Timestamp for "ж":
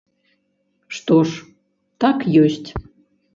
1.31-1.43